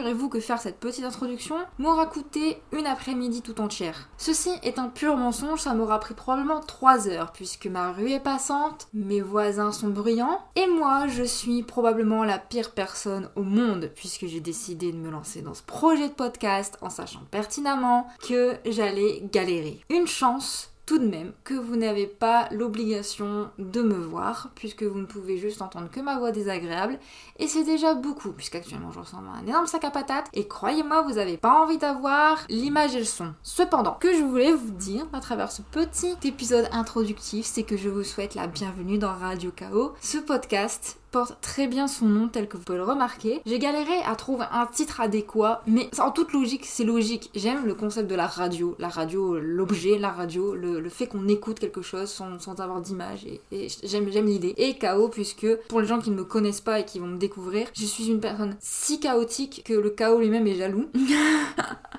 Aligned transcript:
figurez-vous 0.00 0.30
que 0.30 0.40
faire 0.40 0.58
cette 0.58 0.80
petite 0.80 1.04
introduction 1.04 1.56
m'aura 1.78 2.06
coûté 2.06 2.62
une 2.72 2.86
après-midi 2.86 3.42
tout 3.42 3.60
entière. 3.60 4.08
Ceci 4.16 4.48
est 4.62 4.78
un 4.78 4.88
pur 4.88 5.14
mensonge, 5.18 5.60
ça 5.60 5.74
m'aura 5.74 6.00
pris 6.00 6.14
probablement 6.14 6.60
3 6.60 7.06
heures, 7.08 7.32
puisque 7.32 7.66
ma 7.66 7.92
rue 7.92 8.12
est 8.12 8.20
passante, 8.20 8.88
mes 8.94 9.20
voisins 9.20 9.72
sont 9.72 9.88
bruyants, 9.88 10.40
et 10.56 10.66
moi 10.68 11.06
je 11.06 11.22
suis 11.22 11.62
probablement 11.62 12.24
la 12.24 12.38
pire 12.38 12.70
personne 12.70 13.28
au 13.36 13.42
monde, 13.42 13.90
puisque 13.94 14.24
j'ai 14.24 14.40
décidé 14.40 14.90
de 14.90 14.96
me 14.96 15.10
lancer 15.10 15.42
dans 15.42 15.52
ce 15.52 15.62
projet 15.62 16.08
de 16.08 16.14
podcast 16.14 16.78
en 16.80 16.88
sachant 16.88 17.20
pertinemment 17.30 18.06
que 18.26 18.56
j'allais 18.64 19.22
galérer. 19.30 19.82
Une 19.90 20.06
chance 20.06 20.69
tout 20.90 20.98
de 20.98 21.06
même 21.06 21.32
que 21.44 21.54
vous 21.54 21.76
n'avez 21.76 22.08
pas 22.08 22.48
l'obligation 22.50 23.48
de 23.60 23.80
me 23.80 23.94
voir, 23.94 24.50
puisque 24.56 24.82
vous 24.82 24.98
ne 24.98 25.06
pouvez 25.06 25.36
juste 25.36 25.62
entendre 25.62 25.88
que 25.88 26.00
ma 26.00 26.18
voix 26.18 26.32
désagréable, 26.32 26.98
et 27.38 27.46
c'est 27.46 27.62
déjà 27.62 27.94
beaucoup, 27.94 28.32
puisqu'actuellement 28.32 28.90
je 28.90 28.98
ressemble 28.98 29.28
à 29.28 29.38
un 29.38 29.46
énorme 29.46 29.68
sac 29.68 29.84
à 29.84 29.92
patates, 29.92 30.26
et 30.32 30.48
croyez-moi, 30.48 31.02
vous 31.02 31.12
n'avez 31.12 31.36
pas 31.36 31.62
envie 31.62 31.78
d'avoir 31.78 32.44
l'image 32.48 32.96
et 32.96 32.98
le 32.98 33.04
son. 33.04 33.32
Cependant, 33.44 33.98
ce 34.02 34.08
que 34.08 34.16
je 34.16 34.24
voulais 34.24 34.52
vous 34.52 34.72
dire 34.72 35.06
à 35.12 35.20
travers 35.20 35.52
ce 35.52 35.62
petit 35.62 36.16
épisode 36.24 36.68
introductif, 36.72 37.46
c'est 37.46 37.62
que 37.62 37.76
je 37.76 37.88
vous 37.88 38.02
souhaite 38.02 38.34
la 38.34 38.48
bienvenue 38.48 38.98
dans 38.98 39.14
Radio 39.14 39.52
Chaos, 39.52 39.92
ce 40.00 40.18
podcast 40.18 40.99
porte 41.10 41.38
très 41.40 41.66
bien 41.66 41.88
son 41.88 42.06
nom 42.06 42.28
tel 42.28 42.48
que 42.48 42.56
vous 42.56 42.62
pouvez 42.62 42.78
le 42.78 42.84
remarquer. 42.84 43.40
J'ai 43.46 43.58
galéré 43.58 43.94
à 44.06 44.16
trouver 44.16 44.44
un 44.52 44.66
titre 44.66 45.00
adéquat, 45.00 45.62
mais 45.66 45.90
en 45.98 46.10
toute 46.10 46.32
logique, 46.32 46.66
c'est 46.66 46.84
logique. 46.84 47.30
J'aime 47.34 47.66
le 47.66 47.74
concept 47.74 48.08
de 48.08 48.14
la 48.14 48.26
radio, 48.26 48.76
la 48.78 48.88
radio, 48.88 49.38
l'objet, 49.38 49.98
la 49.98 50.10
radio, 50.10 50.54
le, 50.54 50.88
fait 50.88 51.06
qu'on 51.06 51.28
écoute 51.28 51.60
quelque 51.60 51.82
chose 51.82 52.08
sans, 52.08 52.60
avoir 52.60 52.80
d'image, 52.80 53.26
et, 53.52 53.68
j'aime 53.84 54.26
l'idée. 54.26 54.54
Et 54.56 54.74
chaos, 54.74 55.08
puisque 55.08 55.46
pour 55.68 55.80
les 55.80 55.86
gens 55.86 56.00
qui 56.00 56.10
ne 56.10 56.16
me 56.16 56.24
connaissent 56.24 56.60
pas 56.60 56.80
et 56.80 56.84
qui 56.84 56.98
vont 56.98 57.06
me 57.06 57.18
découvrir, 57.18 57.68
je 57.74 57.84
suis 57.84 58.08
une 58.08 58.20
personne 58.20 58.56
si 58.60 59.00
chaotique 59.00 59.62
que 59.64 59.74
le 59.74 59.90
chaos 59.90 60.20
lui-même 60.20 60.46
est 60.46 60.56
jaloux. 60.56 60.88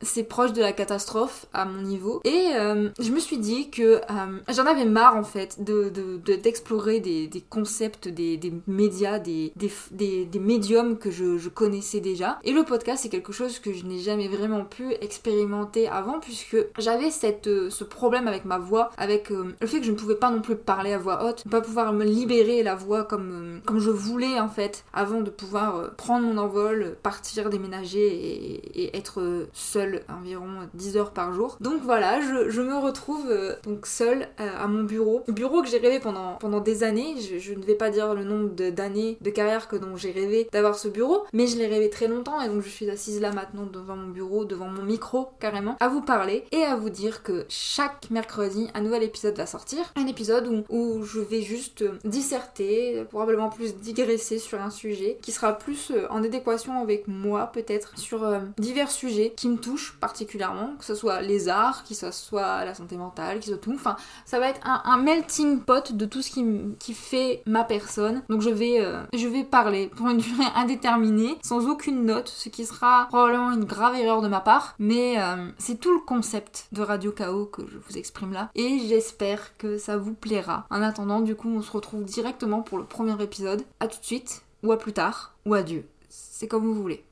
c'est 0.00 0.22
proche 0.24 0.52
de 0.52 0.60
la 0.60 0.72
catastrophe 0.72 1.46
à 1.52 1.64
mon 1.64 1.82
niveau. 1.82 2.20
Et 2.24 2.52
euh, 2.54 2.90
je 2.98 3.10
me 3.10 3.18
suis 3.18 3.38
dit 3.38 3.70
que 3.70 3.96
euh, 3.96 4.38
j'en 4.48 4.66
avais 4.66 4.84
marre 4.84 5.16
en 5.16 5.24
fait 5.24 5.62
de 5.62 5.90
d'explorer 6.36 7.00
des, 7.00 7.26
des, 7.26 7.40
concepts, 7.40 8.08
des, 8.08 8.38
médias, 8.66 9.18
des, 9.18 9.52
des, 9.56 10.24
des, 10.24 10.38
médiums 10.38 10.98
que 10.98 11.10
je, 11.10 11.48
connaissais 11.48 12.00
déjà. 12.00 12.38
Et 12.42 12.52
le 12.52 12.64
podcast 12.64 13.02
c'est 13.02 13.08
quelque 13.08 13.32
chose 13.32 13.58
que 13.58 13.72
je 13.72 13.84
n'ai 13.84 13.98
jamais 13.98 14.28
vraiment 14.28 14.64
pu 14.64 14.92
expérimenter 15.00 15.88
avant 15.88 16.18
puisque 16.20 16.56
j'avais 16.78 17.10
cette 17.10 17.46
euh, 17.46 17.70
ce 17.70 17.84
problème 17.84 18.28
avec 18.28 18.44
ma 18.44 18.58
voix, 18.58 18.90
avec 18.96 19.30
le 19.30 19.66
fait 19.66 19.80
que 19.80 19.86
je 19.86 19.90
ne 19.90 19.96
pouvais 19.96 20.14
pas 20.14 20.30
non 20.30 20.40
plus 20.40 20.56
parler 20.56 20.92
à 20.92 20.98
voix 20.98 21.24
haute, 21.24 21.44
pas 21.50 21.60
pouvoir 21.60 21.92
me 21.92 22.04
libérer 22.04 22.62
la 22.62 22.74
voix 22.74 23.04
comme, 23.04 23.60
comme 23.64 23.78
je 23.78 23.90
voulais 23.90 24.38
en 24.40 24.48
fait 24.48 24.84
avant 24.92 25.20
de 25.20 25.30
pouvoir 25.30 25.94
prendre 25.96 26.26
mon 26.26 26.38
envol, 26.38 26.96
partir, 27.02 27.50
déménager 27.50 28.06
et 28.06 28.96
être 28.96 29.20
seule 29.52 30.02
environ 30.08 30.68
10 30.74 30.96
heures 30.96 31.12
par 31.12 31.32
jour. 31.32 31.56
Donc 31.60 31.82
voilà, 31.82 32.20
je, 32.20 32.60
me 32.60 32.76
retrouve 32.76 33.26
euh, 33.28 33.54
donc 33.64 33.86
seule 33.86 34.28
euh, 34.40 34.48
à 34.58 34.66
mon 34.66 34.84
bureau. 34.84 35.22
Bureau 35.28 35.62
que 35.62 35.68
j'ai 35.68 35.78
rêvé 35.78 36.00
pendant, 36.00 36.34
pendant 36.34 36.60
des 36.60 36.82
années. 36.82 37.16
Je, 37.20 37.52
ne 37.54 37.64
vais 37.64 37.74
pas 37.74 37.90
dire 37.90 38.14
le 38.14 38.24
nombre 38.24 38.50
d'années 38.50 39.18
de, 39.20 39.30
carrière 39.30 39.68
que 39.68 39.76
dont 39.76 39.96
j'ai 39.96 40.12
rêvé 40.12 40.48
d'avoir 40.52 40.76
ce 40.76 40.88
bureau, 40.88 41.24
mais 41.32 41.46
je 41.46 41.56
l'ai 41.56 41.66
rêvé 41.66 41.90
très 41.90 42.08
longtemps 42.08 42.40
et 42.40 42.48
donc 42.48 42.62
je 42.62 42.68
suis 42.68 42.88
assise 42.88 43.20
là 43.20 43.32
maintenant 43.32 43.66
devant 43.66 43.96
mon 43.96 44.08
bureau, 44.08 44.44
devant 44.44 44.68
mon 44.68 44.82
micro 44.82 45.28
carrément, 45.40 45.76
à 45.80 45.88
vous 45.88 46.00
parler 46.00 46.44
et 46.52 46.62
à 46.62 46.76
vous 46.76 46.90
dire 46.90 47.22
que 47.22 47.44
chaque 47.48 48.10
mercredi 48.10 48.68
un 48.74 48.80
nouvel 48.80 49.02
épisode 49.02 49.36
va 49.36 49.46
sortir. 49.46 49.92
Un 49.96 50.06
épisode 50.06 50.46
où, 50.46 50.74
où 50.74 51.02
je 51.02 51.20
vais 51.20 51.42
juste 51.42 51.84
disserter, 52.04 53.04
probablement 53.10 53.50
plus 53.50 53.76
digresser 53.76 54.38
sur 54.38 54.60
un 54.60 54.70
sujet 54.70 55.18
qui 55.20 55.32
sera 55.32 55.58
plus 55.58 55.90
euh, 55.90 56.06
en 56.10 56.22
adéquation 56.22 56.80
avec 56.80 57.08
moi 57.08 57.50
peut-être 57.52 57.98
sur 57.98 58.24
divers 58.58 58.90
sujets 58.90 59.23
qui 59.32 59.48
me 59.48 59.56
touchent 59.56 59.96
particulièrement, 60.00 60.74
que 60.78 60.84
ce 60.84 60.94
soit 60.94 61.20
les 61.20 61.48
arts, 61.48 61.84
que 61.84 61.94
ce 61.94 62.10
soit 62.10 62.64
la 62.64 62.74
santé 62.74 62.96
mentale, 62.96 63.38
que 63.38 63.44
ce 63.44 63.50
soit 63.52 63.60
tout. 63.60 63.74
Enfin, 63.74 63.96
ça 64.24 64.38
va 64.38 64.48
être 64.48 64.60
un, 64.64 64.96
melting 64.98 65.60
pot 65.60 65.92
de 65.92 66.06
tout 66.06 66.22
ce 66.22 66.30
qui, 66.30 66.94
fait 66.94 67.42
ma 67.46 67.64
personne. 67.64 68.22
Donc 68.28 68.40
je 68.40 68.50
vais, 68.50 68.80
euh, 68.80 69.02
parler 69.50 69.88
pour 69.88 70.08
une 70.08 70.18
durée 70.18 70.44
indéterminée, 70.54 71.36
sans 71.42 71.66
aucune 71.68 72.04
note, 72.04 72.28
ce 72.28 72.48
qui 72.48 72.64
sera 72.64 73.06
probablement 73.08 73.52
une 73.52 73.64
grave 73.64 73.96
erreur 73.96 74.22
de 74.22 74.28
ma 74.28 74.40
part. 74.40 74.74
Mais 74.78 75.20
euh, 75.20 75.50
c'est 75.58 75.80
tout 75.80 75.92
le 75.92 76.00
concept 76.00 76.68
de 76.72 76.82
Radio 76.82 77.12
Chaos 77.12 77.46
que 77.46 77.62
je 77.66 77.78
vous 77.78 77.98
exprime 77.98 78.32
là. 78.32 78.50
Et 78.54 78.80
j'espère 78.86 79.56
que 79.56 79.78
ça 79.78 79.96
vous 79.96 80.14
plaira. 80.14 80.66
En 80.70 80.82
attendant, 80.82 81.20
du 81.20 81.34
coup, 81.34 81.48
on 81.48 81.62
se 81.62 81.72
retrouve 81.72 82.04
directement 82.04 82.62
pour 82.62 82.78
le 82.78 82.84
premier 82.84 83.20
épisode. 83.22 83.62
À 83.80 83.88
tout 83.88 83.98
de 83.98 84.04
suite, 84.04 84.42
ou 84.62 84.72
à 84.72 84.78
plus 84.78 84.92
tard, 84.92 85.34
ou 85.46 85.54
adieu. 85.54 85.84
C'est 86.08 86.48
comme 86.48 86.64
vous 86.64 86.74
voulez. 86.74 87.04